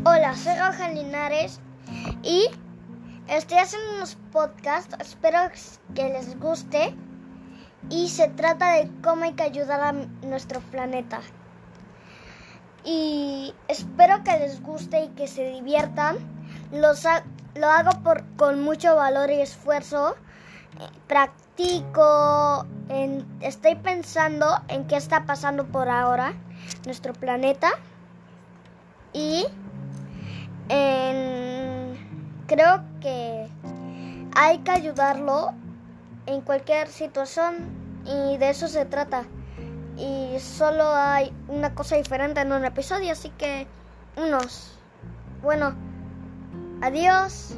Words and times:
Hola, 0.00 0.34
soy 0.34 0.56
Roja 0.56 0.88
Linares 0.88 1.60
y 2.24 2.48
estoy 3.28 3.58
haciendo 3.58 3.94
unos 3.94 4.16
podcasts. 4.32 4.96
Espero 4.98 5.38
que 5.94 6.08
les 6.08 6.40
guste. 6.40 6.96
Y 7.88 8.08
se 8.08 8.26
trata 8.28 8.72
de 8.72 8.90
cómo 9.04 9.22
hay 9.22 9.34
que 9.34 9.44
ayudar 9.44 9.80
a 9.80 9.92
nuestro 10.26 10.58
planeta. 10.58 11.20
Y 12.84 13.54
espero 13.68 14.24
que 14.24 14.36
les 14.40 14.60
guste 14.60 15.04
y 15.04 15.08
que 15.10 15.28
se 15.28 15.50
diviertan. 15.50 16.16
Los 16.72 17.04
lo 17.54 17.68
hago 17.68 18.02
por, 18.02 18.24
con 18.36 18.60
mucho 18.60 18.96
valor 18.96 19.30
y 19.30 19.40
esfuerzo. 19.40 20.16
Practico. 21.06 22.66
Estoy 23.40 23.76
pensando 23.76 24.46
en 24.66 24.88
qué 24.88 24.96
está 24.96 25.26
pasando 25.26 25.64
por 25.66 25.88
ahora 25.88 26.32
nuestro 26.86 27.12
planeta. 27.12 27.70
Y 29.12 29.46
creo 32.52 32.84
que 33.00 33.48
hay 34.34 34.58
que 34.58 34.70
ayudarlo 34.70 35.52
en 36.26 36.42
cualquier 36.42 36.88
situación 36.88 37.54
y 38.04 38.36
de 38.36 38.50
eso 38.50 38.68
se 38.68 38.84
trata. 38.84 39.24
Y 39.96 40.38
solo 40.38 40.84
hay 40.94 41.32
una 41.48 41.74
cosa 41.74 41.96
diferente 41.96 42.40
en 42.40 42.52
un 42.52 42.64
episodio, 42.64 43.12
así 43.12 43.30
que 43.30 43.66
unos. 44.16 44.78
Bueno, 45.42 45.74
adiós. 46.82 47.56